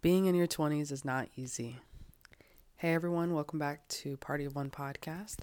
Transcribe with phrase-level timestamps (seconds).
[0.00, 1.78] Being in your 20s is not easy.
[2.76, 5.38] Hey everyone, welcome back to Party of One podcast.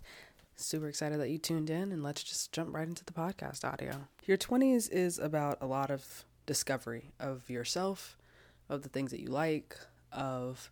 [0.55, 4.07] Super excited that you tuned in and let's just jump right into the podcast audio.
[4.23, 8.18] Your 20s is about a lot of discovery of yourself,
[8.70, 9.78] of the things that you like,
[10.13, 10.72] of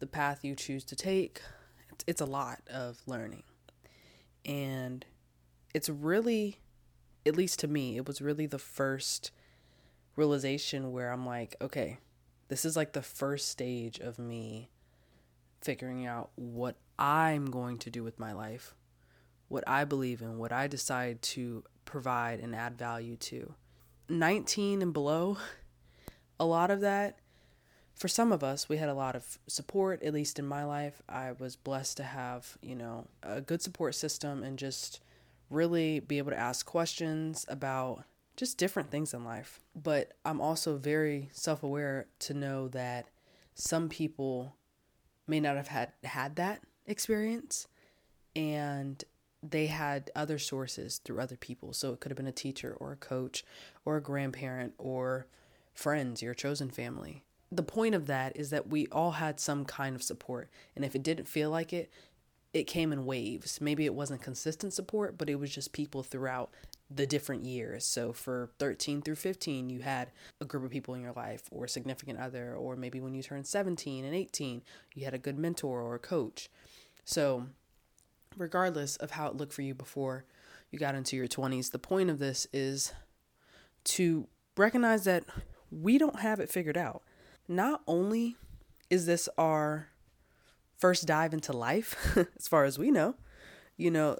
[0.00, 1.42] the path you choose to take.
[1.92, 3.44] It's, it's a lot of learning.
[4.44, 5.06] And
[5.72, 6.58] it's really,
[7.24, 9.30] at least to me, it was really the first
[10.16, 11.98] realization where I'm like, okay,
[12.48, 14.70] this is like the first stage of me
[15.60, 18.74] figuring out what I'm going to do with my life,
[19.48, 23.54] what I believe in, what I decide to provide and add value to.
[24.08, 25.38] 19 and below,
[26.40, 27.18] a lot of that,
[27.94, 31.00] for some of us, we had a lot of support, at least in my life.
[31.08, 35.00] I was blessed to have, you know, a good support system and just
[35.50, 38.04] really be able to ask questions about
[38.36, 39.60] just different things in life.
[39.74, 43.06] But I'm also very self aware to know that
[43.54, 44.56] some people
[45.26, 47.68] may not have had had that experience
[48.34, 49.04] and
[49.42, 51.72] they had other sources through other people.
[51.72, 53.44] So it could have been a teacher or a coach
[53.84, 55.26] or a grandparent or
[55.74, 57.24] friends, your chosen family.
[57.50, 60.48] The point of that is that we all had some kind of support.
[60.74, 61.90] And if it didn't feel like it,
[62.52, 63.60] it came in waves.
[63.60, 66.50] Maybe it wasn't consistent support, but it was just people throughout
[66.94, 67.84] the different years.
[67.86, 71.64] So for 13 through 15, you had a group of people in your life or
[71.64, 74.62] a significant other, or maybe when you turned 17 and 18,
[74.94, 76.50] you had a good mentor or a coach.
[77.04, 77.46] So,
[78.36, 80.24] regardless of how it looked for you before
[80.70, 82.92] you got into your 20s, the point of this is
[83.84, 85.24] to recognize that
[85.70, 87.02] we don't have it figured out.
[87.48, 88.36] Not only
[88.90, 89.88] is this our
[90.78, 93.14] first dive into life, as far as we know,
[93.76, 94.18] you know,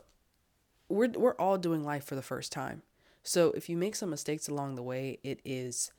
[0.92, 2.82] we're we're all doing life for the first time.
[3.22, 5.92] So if you make some mistakes along the way, it is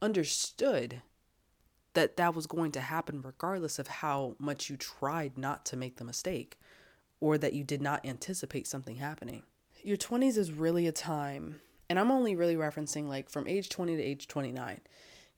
[0.00, 1.02] understood
[1.94, 5.96] that that was going to happen regardless of how much you tried not to make
[5.96, 6.58] the mistake
[7.20, 9.42] or that you did not anticipate something happening.
[9.82, 11.60] Your 20s is really a time,
[11.90, 14.80] and I'm only really referencing like from age 20 to age 29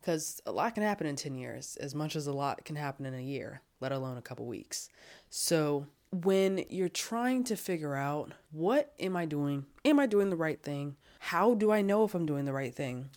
[0.00, 3.06] because a lot can happen in 10 years as much as a lot can happen
[3.06, 4.88] in a year, let alone a couple weeks.
[5.30, 9.66] So when you're trying to figure out what am I doing?
[9.84, 10.96] Am I doing the right thing?
[11.20, 13.10] How do I know if I'm doing the right thing?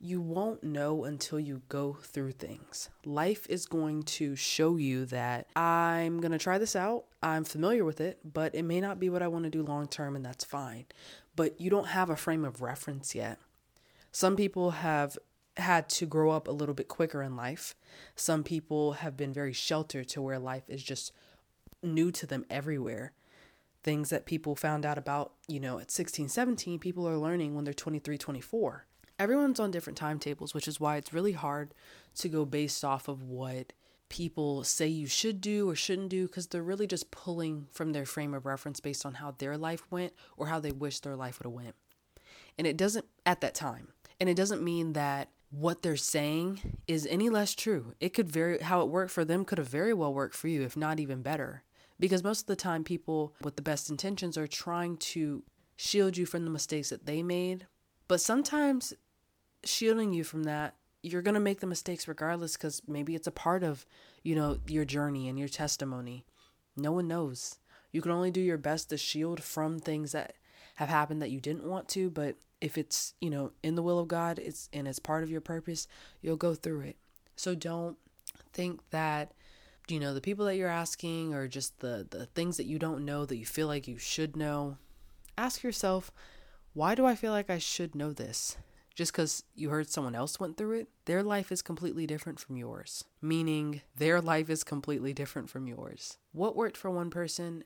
[0.00, 2.88] You won't know until you go through things.
[3.04, 7.04] Life is going to show you that I'm going to try this out.
[7.22, 9.88] I'm familiar with it, but it may not be what I want to do long
[9.88, 10.86] term, and that's fine.
[11.34, 13.38] But you don't have a frame of reference yet.
[14.12, 15.18] Some people have
[15.56, 17.74] had to grow up a little bit quicker in life.
[18.14, 21.12] Some people have been very sheltered to where life is just
[21.82, 23.12] new to them everywhere.
[23.82, 27.64] Things that people found out about, you know, at 16, 17, people are learning when
[27.64, 28.86] they're 23, 24.
[29.18, 31.74] Everyone's on different timetables, which is why it's really hard
[32.16, 33.72] to go based off of what
[34.08, 38.06] people say you should do or shouldn't do because they're really just pulling from their
[38.06, 41.38] frame of reference based on how their life went or how they wish their life
[41.38, 41.74] would have went.
[42.56, 43.88] And it doesn't at that time.
[44.20, 47.94] And it doesn't mean that what they're saying is any less true.
[48.00, 50.62] It could very how it worked for them could have very well worked for you
[50.62, 51.62] if not even better
[52.00, 55.42] because most of the time people with the best intentions are trying to
[55.76, 57.66] shield you from the mistakes that they made.
[58.06, 58.94] But sometimes
[59.64, 63.32] shielding you from that you're going to make the mistakes regardless cuz maybe it's a
[63.32, 63.86] part of
[64.22, 66.24] you know your journey and your testimony.
[66.76, 67.58] No one knows.
[67.92, 70.34] You can only do your best to shield from things that
[70.76, 73.98] have happened that you didn't want to but if it's you know in the will
[73.98, 75.86] of God it's and it's part of your purpose
[76.20, 76.96] you'll go through it.
[77.36, 77.96] So don't
[78.52, 79.32] think that
[79.90, 83.04] you know the people that you're asking or just the the things that you don't
[83.04, 84.76] know that you feel like you should know?
[85.36, 86.10] Ask yourself
[86.74, 88.56] why do i feel like i should know this?
[88.94, 92.56] Just because you heard someone else went through it their life is completely different from
[92.56, 93.04] yours.
[93.22, 96.18] Meaning their life is completely different from yours.
[96.32, 97.64] What worked for one person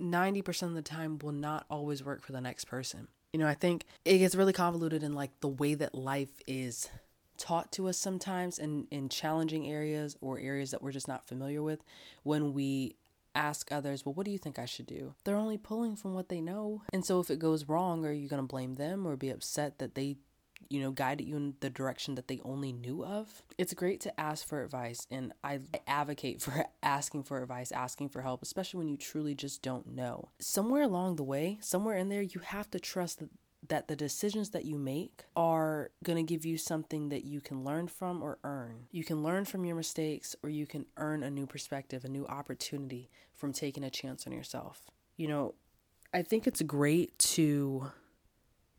[0.00, 3.08] 90% of the time will not always work for the next person.
[3.32, 6.90] You know i think it gets really convoluted in like the way that life is
[7.42, 11.60] taught to us sometimes in, in challenging areas or areas that we're just not familiar
[11.60, 11.82] with
[12.22, 12.94] when we
[13.34, 15.16] ask others, well, what do you think I should do?
[15.24, 16.82] They're only pulling from what they know.
[16.92, 19.80] And so if it goes wrong, are you going to blame them or be upset
[19.80, 20.18] that they,
[20.70, 23.42] you know, guided you in the direction that they only knew of?
[23.58, 25.04] It's great to ask for advice.
[25.10, 29.62] And I advocate for asking for advice, asking for help, especially when you truly just
[29.62, 30.28] don't know.
[30.38, 33.30] Somewhere along the way, somewhere in there, you have to trust that
[33.68, 37.62] that the decisions that you make are going to give you something that you can
[37.64, 38.86] learn from or earn.
[38.90, 42.26] You can learn from your mistakes or you can earn a new perspective, a new
[42.26, 44.90] opportunity from taking a chance on yourself.
[45.16, 45.54] You know,
[46.12, 47.92] I think it's great to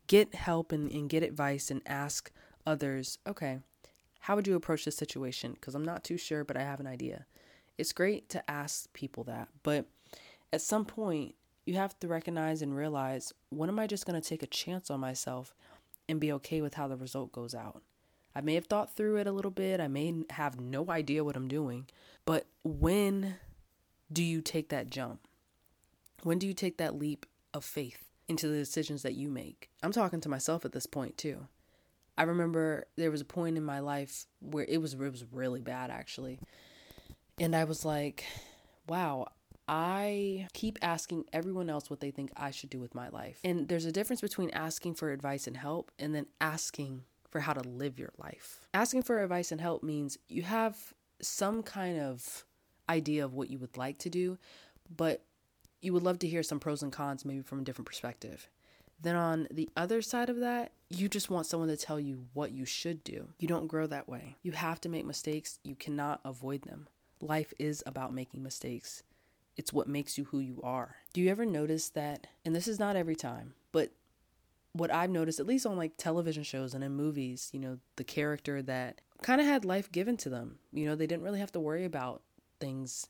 [0.06, 2.30] get help and, and get advice and ask
[2.66, 3.60] others, okay,
[4.20, 5.52] How would you approach this situation?
[5.52, 7.26] Because I'm not too sure, but I have an idea.
[7.76, 9.84] It's great to ask people that, but
[10.50, 11.34] at some point,
[11.66, 14.90] you have to recognize and realize when am I just going to take a chance
[14.90, 15.54] on myself
[16.08, 17.82] and be okay with how the result goes out?
[18.34, 21.36] I may have thought through it a little bit, I may have no idea what
[21.36, 21.86] I'm doing,
[22.24, 23.36] but when
[24.12, 25.26] do you take that jump?
[26.22, 29.70] When do you take that leap of faith into the decisions that you make?
[29.82, 31.46] I'm talking to myself at this point too.
[32.16, 35.60] I remember there was a point in my life where it was it was really
[35.60, 36.38] bad actually.
[37.38, 38.24] And I was like,
[38.86, 39.26] wow,
[39.66, 43.40] I keep asking everyone else what they think I should do with my life.
[43.44, 47.52] And there's a difference between asking for advice and help and then asking for how
[47.52, 48.60] to live your life.
[48.74, 52.44] Asking for advice and help means you have some kind of
[52.88, 54.38] idea of what you would like to do,
[54.94, 55.24] but
[55.80, 58.48] you would love to hear some pros and cons maybe from a different perspective.
[59.00, 62.52] Then on the other side of that, you just want someone to tell you what
[62.52, 63.28] you should do.
[63.38, 64.36] You don't grow that way.
[64.42, 66.88] You have to make mistakes, you cannot avoid them.
[67.20, 69.02] Life is about making mistakes.
[69.56, 70.96] It's what makes you who you are.
[71.12, 72.26] Do you ever notice that?
[72.44, 73.92] And this is not every time, but
[74.72, 78.04] what I've noticed, at least on like television shows and in movies, you know, the
[78.04, 80.58] character that kind of had life given to them.
[80.72, 82.22] You know, they didn't really have to worry about
[82.60, 83.08] things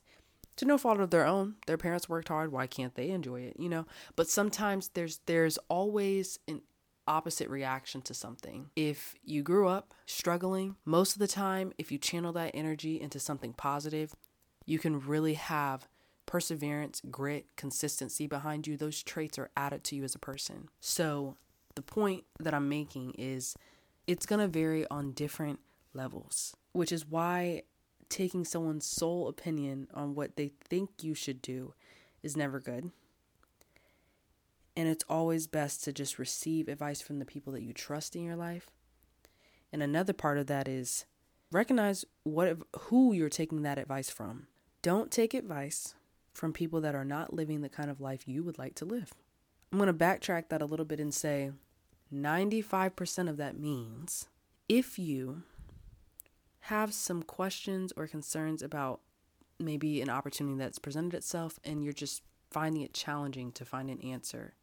[0.57, 1.55] to no fault of their own.
[1.65, 2.51] Their parents worked hard.
[2.51, 3.55] Why can't they enjoy it?
[3.59, 6.61] You know, but sometimes there's there's always an
[7.07, 8.69] opposite reaction to something.
[8.75, 13.19] If you grew up struggling, most of the time, if you channel that energy into
[13.19, 14.15] something positive,
[14.65, 15.87] you can really have
[16.25, 20.69] perseverance, grit, consistency behind you, those traits are added to you as a person.
[20.79, 21.37] So,
[21.75, 23.55] the point that I'm making is
[24.07, 25.59] it's going to vary on different
[25.93, 27.63] levels, which is why
[28.09, 31.73] taking someone's sole opinion on what they think you should do
[32.23, 32.91] is never good.
[34.77, 38.23] And it's always best to just receive advice from the people that you trust in
[38.23, 38.69] your life.
[39.71, 41.05] And another part of that is
[41.51, 44.47] recognize what who you're taking that advice from.
[44.81, 45.95] Don't take advice
[46.35, 49.13] from people that are not living the kind of life you would like to live.
[49.71, 51.51] I'm going to backtrack that a little bit and say
[52.13, 54.27] 95% of that means
[54.69, 55.43] if you
[56.61, 59.01] have some questions or concerns about
[59.59, 62.21] maybe an opportunity that's presented itself and you're just
[62.51, 64.55] finding it challenging to find an answer,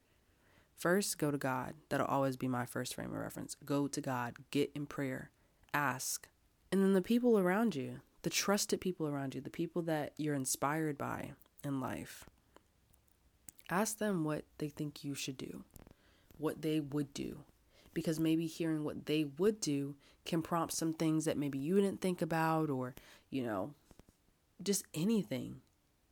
[0.77, 1.75] first go to God.
[1.89, 3.55] That'll always be my first frame of reference.
[3.65, 5.31] Go to God, get in prayer,
[5.73, 6.29] ask.
[6.71, 10.35] And then the people around you, the trusted people around you, the people that you're
[10.35, 11.33] inspired by,
[11.65, 12.29] in life.
[13.71, 15.65] Ask them what they think you should do,
[16.37, 17.39] what they would do,
[17.95, 19.95] because maybe hearing what they would do
[20.25, 22.95] can prompt some things that maybe you didn't think about, or,
[23.31, 23.75] you know,
[24.63, 25.57] just anything.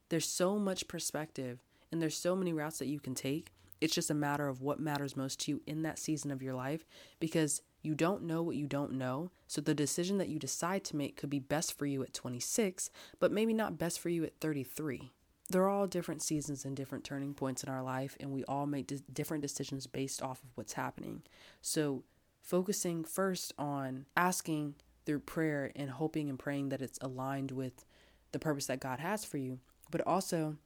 [0.08, 1.62] There's so much perspective
[1.92, 3.52] and there's so many routes that you can take.
[3.80, 6.54] It's just a matter of what matters most to you in that season of your
[6.54, 6.84] life
[7.18, 9.30] because you don't know what you don't know.
[9.46, 12.90] So the decision that you decide to make could be best for you at 26,
[13.18, 15.10] but maybe not best for you at 33
[15.50, 18.92] they're all different seasons and different turning points in our life, and we all make
[19.12, 21.22] different decisions based off of what's happening.
[21.60, 22.04] So,
[22.40, 27.84] focusing first on asking through prayer and hoping and praying that it's aligned with
[28.32, 29.58] the purpose that God has for you,
[29.90, 30.56] but also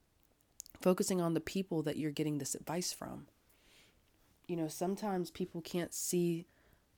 [0.81, 3.27] focusing on the people that you're getting this advice from.
[4.47, 6.47] You know, sometimes people can't see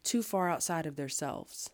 [0.03, 1.71] too far outside of themselves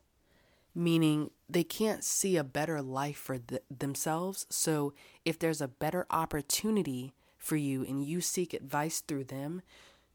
[0.75, 4.47] meaning they can't see a better life for th- themselves.
[4.51, 9.62] So if there's a better opportunity for you and you seek advice through them,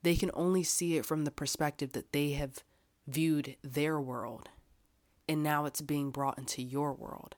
[0.04, 2.64] they can only see it from the perspective that they have
[3.08, 4.50] viewed their world.
[5.28, 7.36] And now it's being brought into your world.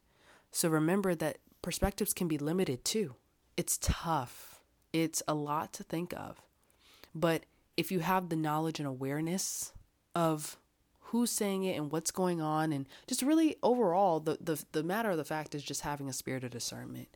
[0.52, 3.16] So remember that perspectives can be limited too.
[3.58, 4.62] It's tough,
[4.94, 6.42] it's a lot to think of.
[7.14, 7.44] But
[7.76, 9.74] if you have the knowledge and awareness
[10.16, 10.58] of
[11.10, 15.10] who's saying it and what's going on and just really overall the, the the matter
[15.10, 17.08] of the fact is just having a spirit of discernment.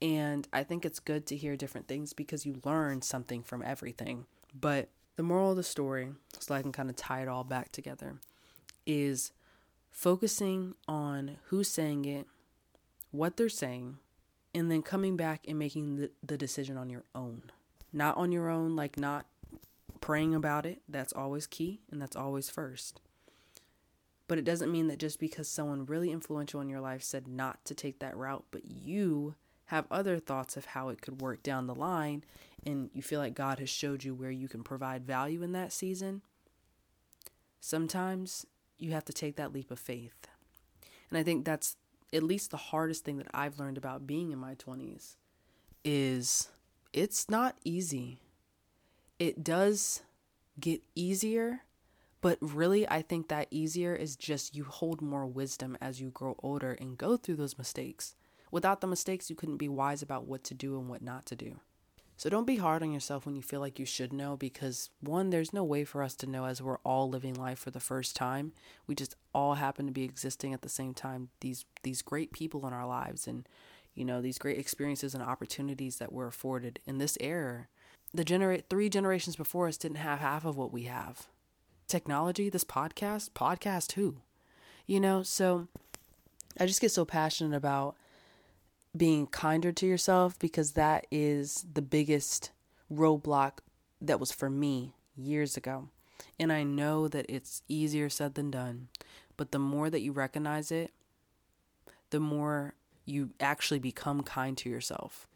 [0.00, 4.26] And i think it's good to hear different things because you learn something from everything.
[4.58, 6.08] But the moral of the story
[6.38, 8.16] so i can kind of tie it all back together
[8.86, 9.30] is
[9.90, 12.26] focusing on who's saying it
[13.10, 13.98] what they're saying
[14.54, 17.42] and then coming back and making the, the decision on your own.
[17.92, 19.26] Not on your own like not
[20.00, 20.82] praying about it.
[20.88, 23.00] That's always key and that's always first
[24.32, 27.62] but it doesn't mean that just because someone really influential in your life said not
[27.66, 29.34] to take that route, but you
[29.66, 32.24] have other thoughts of how it could work down the line
[32.64, 35.70] and you feel like God has showed you where you can provide value in that
[35.70, 36.22] season,
[37.60, 38.46] sometimes
[38.78, 40.28] you have to take that leap of faith.
[41.10, 41.76] And I think that's
[42.10, 45.16] at least the hardest thing that I've learned about being in my 20s
[45.84, 46.48] is
[46.94, 48.22] it's not easy.
[49.18, 50.00] It does
[50.58, 51.64] get easier
[52.22, 56.36] But really, I think that easier is just you hold more wisdom as you grow
[56.42, 58.14] older and go through those mistakes.
[58.52, 61.36] Without the mistakes, you couldn't be wise about what to do and what not to
[61.36, 61.58] do.
[62.16, 65.30] So don't be hard on yourself when you feel like you should know because one,
[65.30, 68.14] there's no way for us to know as we're all living life for the first
[68.14, 68.52] time.
[68.86, 71.30] We just all happen to be existing at the same time.
[71.40, 73.48] These these great people in our lives and
[73.94, 77.66] you know, these great experiences and opportunities that we're afforded in this era.
[78.14, 81.26] The generate three generations before us didn't have half of what we have
[81.92, 84.16] technology, this podcast, podcast who?
[84.86, 85.68] You know, so
[86.58, 87.96] I just get so passionate about
[88.96, 92.50] being kinder to yourself because that is the biggest
[92.90, 93.58] roadblock
[94.00, 95.90] that was for me years ago.
[96.40, 98.88] And I know that it's easier said than done,
[99.36, 100.92] but the more that you recognize it,
[102.08, 105.26] the more you actually become kind to yourself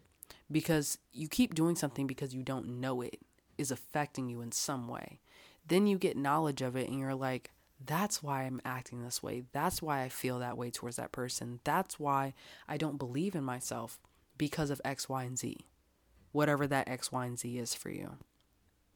[0.51, 3.19] because you keep doing something because you don't know it
[3.59, 5.19] is affecting you in some way.
[5.67, 7.51] Then you get knowledge of it and you're like,
[7.85, 9.43] that's why I'm acting this way.
[9.51, 11.59] That's why I feel that way towards that person.
[11.63, 12.33] That's why
[12.67, 13.99] I don't believe in myself
[14.37, 15.57] because of X, Y, and Z.
[16.31, 18.17] Whatever that X, Y, and Z is for you.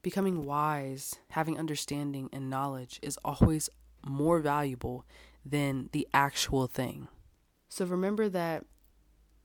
[0.02, 3.70] Becoming wise, having understanding and knowledge is always
[4.04, 5.04] more valuable
[5.44, 7.08] than the actual thing.
[7.68, 8.64] So remember that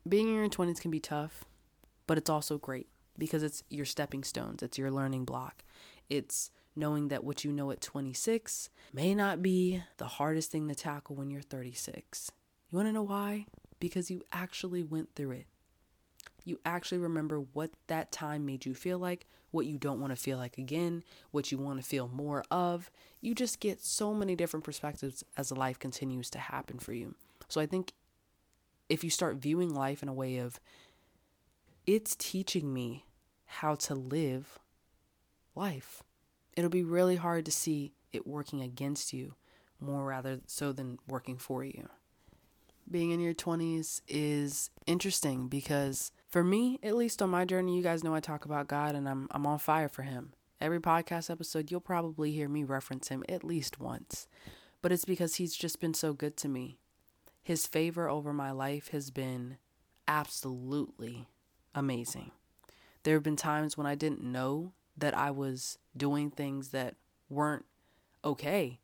[0.07, 1.45] being in your 20s can be tough,
[2.07, 5.63] but it's also great because it's your stepping stones, it's your learning block.
[6.09, 10.75] It's knowing that what you know at 26 may not be the hardest thing to
[10.75, 12.31] tackle when you're 36.
[12.69, 13.45] You want to know why?
[13.79, 15.45] Because you actually went through it.
[16.45, 20.21] You actually remember what that time made you feel like, what you don't want to
[20.21, 22.89] feel like again, what you want to feel more of.
[23.19, 27.15] You just get so many different perspectives as life continues to happen for you.
[27.49, 27.93] So I think
[28.87, 30.59] if you start viewing life in a way of,
[31.85, 33.05] it's teaching me
[33.45, 34.59] how to live
[35.55, 36.03] life
[36.57, 39.35] it'll be really hard to see it working against you
[39.79, 41.87] more rather so than working for you.
[42.89, 47.83] Being in your 20s is interesting because for me, at least on my journey, you
[47.83, 50.33] guys know I talk about God and I'm I'm on fire for him.
[50.59, 54.27] Every podcast episode, you'll probably hear me reference him at least once.
[54.81, 56.79] But it's because he's just been so good to me.
[57.43, 59.57] His favor over my life has been
[60.07, 61.27] absolutely
[61.75, 62.31] amazing.
[63.03, 66.95] There have been times when I didn't know that I was doing things that
[67.29, 67.65] weren't
[68.23, 68.79] okay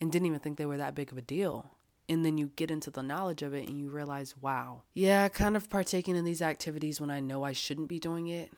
[0.00, 1.70] and didn't even think they were that big of a deal.
[2.08, 5.56] And then you get into the knowledge of it and you realize, wow, yeah, kind
[5.56, 8.52] of partaking in these activities when I know I shouldn't be doing it,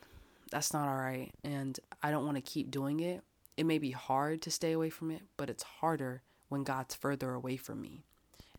[0.51, 1.31] that's not all right.
[1.43, 3.21] And I don't want to keep doing it.
[3.55, 7.33] It may be hard to stay away from it, but it's harder when God's further
[7.33, 8.03] away from me.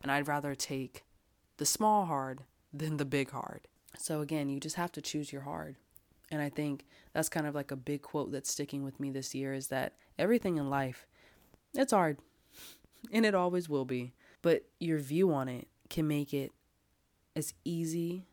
[0.02, 1.04] And I'd rather take
[1.56, 2.40] the small hard
[2.72, 3.68] than the big hard.
[3.98, 5.76] So again, you just have to choose your hard.
[6.30, 9.34] And I think that's kind of like a big quote that's sticking with me this
[9.34, 11.06] year is that everything in life,
[11.74, 12.18] it's hard.
[13.12, 14.12] And it always will be.
[14.42, 16.50] But your view on it can make it
[17.36, 18.26] as easy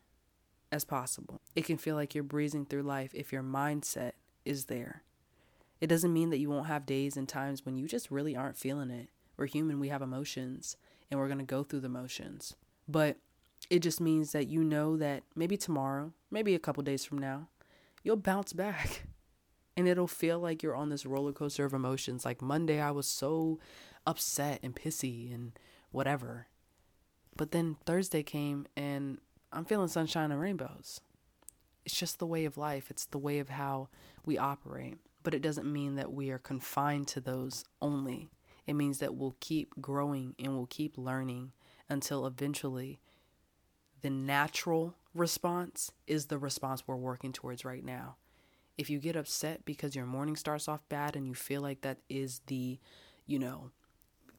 [0.72, 1.40] as possible.
[1.54, 4.12] It can feel like you're breezing through life if your mindset
[4.44, 5.04] is there.
[5.80, 8.56] It doesn't mean that you won't have days and times when you just really aren't
[8.56, 9.08] feeling it.
[9.36, 10.76] We're human, we have emotions,
[11.10, 12.56] and we're going to go through the motions.
[12.88, 13.18] But
[13.68, 17.48] it just means that you know that maybe tomorrow, maybe a couple days from now,
[18.06, 19.02] you'll bounce back.
[19.76, 22.24] And it'll feel like you're on this roller coaster of emotions.
[22.24, 23.58] Like Monday, I was so
[24.06, 25.52] upset and pissy and
[25.90, 26.46] whatever.
[27.36, 29.18] But then Thursday came and
[29.52, 31.02] I'm feeling sunshine and rainbows.
[31.84, 33.88] It's just the way of life, it's the way of how
[34.24, 34.96] we operate.
[35.22, 38.30] But it doesn't mean that we are confined to those only.
[38.66, 41.52] It means that we'll keep growing and we'll keep learning
[41.88, 42.98] until eventually
[44.06, 48.14] the natural response is the response we're working towards right now.
[48.78, 51.98] If you get upset because your morning starts off bad and you feel like that
[52.08, 52.78] is the,
[53.26, 53.72] you know,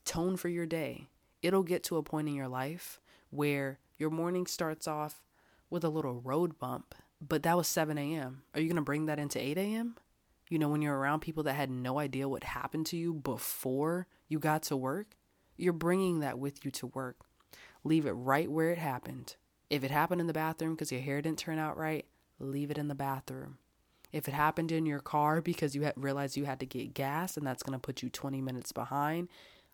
[0.05, 1.09] tone for your day,
[1.41, 5.21] it'll get to a point in your life where your morning starts off
[5.69, 8.43] with a little road bump, but that was 7 a.m.
[8.53, 9.97] Are you going to bring that into 8 a.m.?
[10.50, 14.07] You know, when you're around people that had no idea what happened to you before
[14.29, 15.17] you got to work,
[15.57, 17.17] you're bringing that with you to work.
[17.83, 19.36] Leave it right where it happened.
[19.69, 22.05] If it happened in the bathroom because your hair didn't turn out right,
[22.39, 23.57] leave it in the bathroom.
[24.13, 27.38] If it happened in your car because you had realized you had to get gas
[27.38, 29.27] and that's going to put you 20 minutes behind,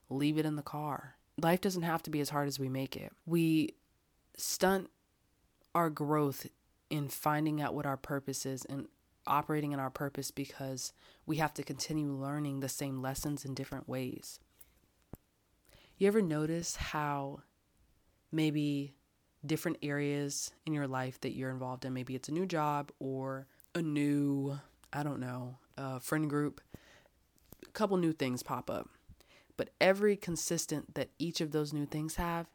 [0.10, 1.16] leave it in the car.
[1.42, 3.12] Life doesn't have to be as hard as we make it.
[3.26, 3.76] We
[4.38, 4.90] stunt
[5.74, 6.48] our growth
[6.90, 8.88] in finding out what our purpose is and
[9.26, 10.94] operating in our purpose because
[11.26, 14.40] we have to continue learning the same lessons in different ways.
[15.98, 17.42] You ever notice how
[18.32, 18.96] maybe
[19.46, 21.94] different areas in your life that you're involved in.
[21.94, 24.60] Maybe it's a new job or a new,
[24.92, 25.58] I don't know,
[26.02, 26.62] friend group.
[27.68, 28.90] A couple new things pop up.
[29.58, 32.48] But every consistent that each of those new things have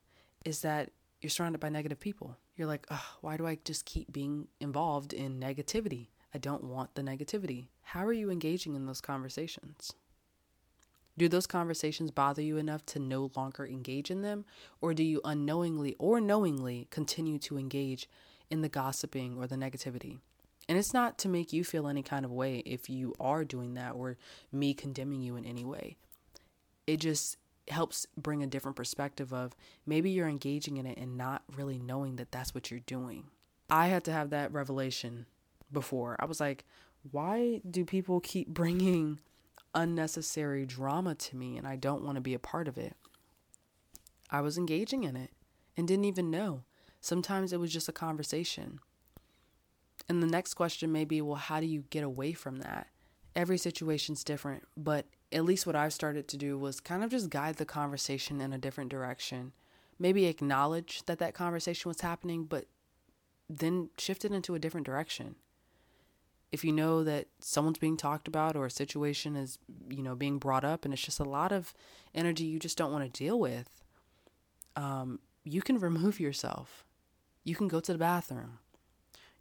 [0.45, 0.91] is that
[1.21, 2.37] you're surrounded by negative people.
[2.57, 2.87] You're like,
[3.21, 6.09] why do I just keep being involved in negativity?
[6.35, 7.69] I don't want the negativity.
[7.83, 9.93] How are you engaging in those conversations?
[11.19, 14.45] Do those conversations bother you enough to no longer engage in them?
[14.81, 18.09] Or do you unknowingly or knowingly continue to engage
[18.51, 20.21] in the gossiping or the negativity?
[20.69, 23.75] And it's not to make you feel any kind of way if you are doing
[23.75, 24.17] that or
[24.53, 25.97] me condemning you in any way.
[26.87, 31.43] It just helps bring a different perspective of maybe you're engaging in it and not
[31.57, 33.25] really knowing that that's what you're doing.
[33.69, 35.27] I had to have that revelation
[35.73, 36.17] before.
[36.21, 36.65] I was like,
[37.11, 39.19] why do people keep bringing
[39.75, 42.97] unnecessary drama to me and I don't want to be a part of it.
[44.31, 45.31] I was engaging in it
[45.77, 46.65] and didn't even know.
[47.01, 48.81] Sometimes it was just a conversation.
[50.09, 52.89] And the next question may be well, how do you get away from that?
[53.37, 57.31] Every situation's different, but at least what I've started to do was kind of just
[57.31, 59.53] guide the conversation in a different direction.
[59.99, 62.67] Maybe acknowledge that that conversation was happening, but
[63.49, 65.37] then shift it into a different direction
[66.51, 69.59] if you know that someone's being talked about or a situation is,
[69.91, 71.75] you know, being brought up and it's just a lot of
[72.15, 73.83] energy you just don't want to deal with,
[74.77, 76.85] um, you can remove yourself.
[77.45, 78.59] You can go to the bathroom.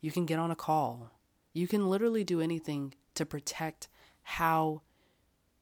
[0.01, 1.11] You can get on a call.
[1.53, 3.87] You can literally do anything to protect
[4.23, 4.81] how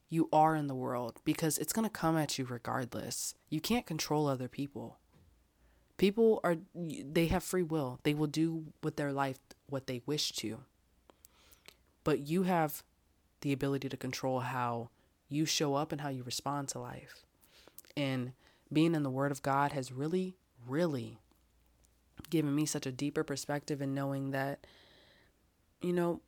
[0.09, 3.35] you are in the world because it's going to come at you regardless.
[3.49, 4.97] You can't control other people.
[5.97, 7.99] People are, they have free will.
[8.03, 10.61] They will do with their life what they wish to
[12.05, 12.83] but you have
[13.41, 14.89] the ability to control how
[15.27, 17.25] you show up and how you respond to life.
[17.97, 18.31] And
[18.71, 21.19] being in the Word of God has really, really
[22.29, 24.65] given me such a deeper perspective in knowing that,
[25.81, 26.21] you know,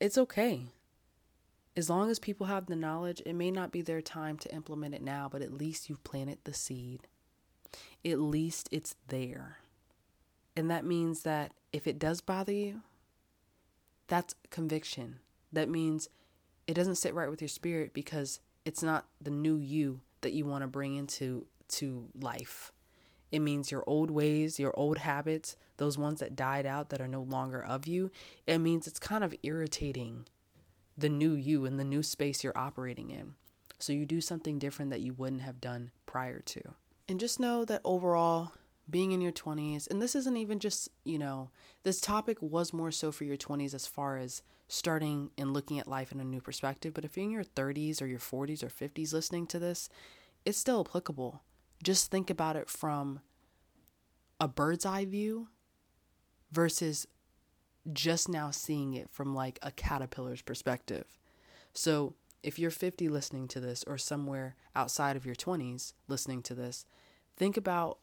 [0.00, 0.68] it's okay.
[1.76, 4.94] As long as people have the knowledge, it may not be their time to implement
[4.94, 7.08] it now, but at least you've planted the seed.
[8.04, 9.58] At least it's there.
[10.56, 12.82] And that means that if it does bother you,
[14.06, 15.18] that's conviction.
[15.54, 16.08] That means
[16.66, 20.44] it doesn't sit right with your spirit because it's not the new you that you
[20.44, 22.72] want to bring into to life.
[23.30, 27.08] It means your old ways, your old habits, those ones that died out that are
[27.08, 28.10] no longer of you.
[28.46, 30.26] It means it's kind of irritating
[30.96, 33.34] the new you and the new space you're operating in.
[33.78, 36.60] So you do something different that you wouldn't have done prior to.
[37.08, 38.52] And just know that overall,
[38.88, 41.50] being in your 20s, and this isn't even just, you know,
[41.82, 45.88] this topic was more so for your 20s as far as starting and looking at
[45.88, 46.94] life in a new perspective.
[46.94, 49.88] But if you're in your 30s or your 40s or 50s listening to this,
[50.44, 51.42] it's still applicable.
[51.82, 53.20] Just think about it from
[54.40, 55.48] a bird's eye view
[56.50, 57.06] versus
[57.92, 61.04] just now seeing it from like a caterpillar's perspective.
[61.72, 66.54] So if you're 50 listening to this or somewhere outside of your 20s listening to
[66.54, 66.84] this,
[67.36, 67.98] think about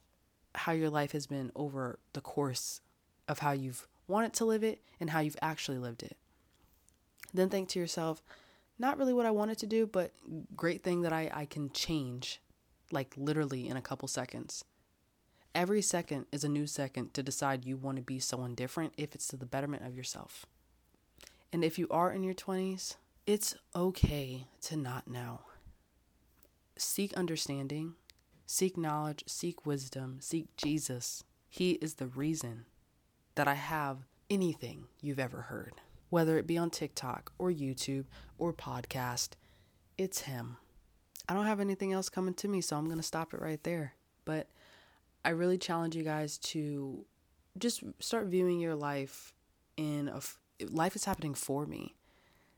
[0.56, 2.82] how your life has been over the course
[3.28, 6.18] of how you've wanted to live it and how you've actually lived it.
[7.34, 8.22] Then think to yourself,
[8.78, 10.12] not really what I wanted to do, but
[10.56, 12.42] great thing that I, I can change,
[12.92, 14.66] like literally in a couple seconds.
[15.54, 19.14] Every second is a new second to decide you want to be someone different if
[19.16, 20.46] it's to the betterment of yourself.
[21.54, 22.96] And if you are in your 20s,
[23.28, 25.42] it's okay to not know.
[26.78, 27.96] Seek understanding,
[28.52, 31.24] seek knowledge, seek wisdom, seek Jesus.
[31.50, 32.66] He is the reason
[33.36, 38.06] that I have anything you've ever heard whether it be on TikTok or YouTube
[38.38, 39.30] or podcast,
[39.98, 40.58] it's him.
[41.28, 43.64] I don't have anything else coming to me, so I'm going to stop it right
[43.64, 43.94] there.
[44.26, 44.48] But
[45.24, 47.06] I really challenge you guys to
[47.58, 49.34] just start viewing your life
[49.78, 50.20] in a
[50.70, 51.96] life is happening for me.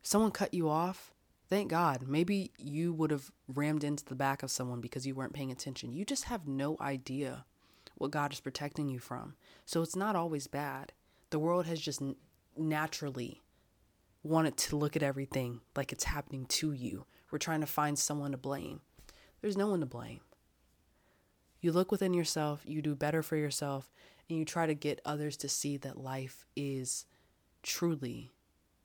[0.01, 1.12] Someone cut you off,
[1.53, 2.07] thank God.
[2.07, 5.93] Maybe you would have rammed into the back of someone because you weren't paying attention.
[5.93, 7.45] You just have no idea
[7.95, 9.35] what God is protecting you from.
[9.63, 10.93] So it's not always bad.
[11.29, 12.01] The world has just
[12.57, 13.43] naturally
[14.23, 17.05] wanted to look at everything like it's happening to you.
[17.29, 18.81] We're trying to find someone to blame.
[19.41, 20.21] There's no one to blame.
[21.61, 23.91] You look within yourself, you do better for yourself,
[24.27, 27.05] and you try to get others to see that life is
[27.61, 28.31] truly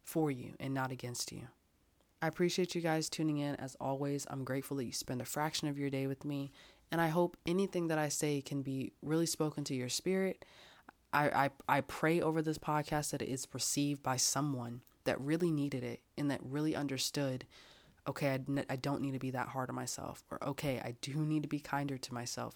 [0.05, 1.49] for you and not against you.
[2.21, 3.55] I appreciate you guys tuning in.
[3.57, 6.51] As always, I'm grateful that you spend a fraction of your day with me,
[6.91, 10.45] and I hope anything that I say can be really spoken to your spirit.
[11.13, 15.51] I, I, I pray over this podcast that it is received by someone that really
[15.51, 17.47] needed it and that really understood
[18.09, 21.15] okay, I, I don't need to be that hard on myself, or okay, I do
[21.15, 22.55] need to be kinder to myself,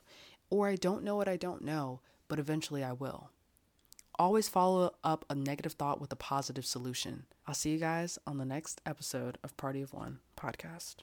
[0.50, 3.30] or I don't know what I don't know, but eventually I will.
[4.18, 7.26] Always follow up a negative thought with a positive solution.
[7.46, 10.96] I'll see you guys on the next episode of Party of One podcast.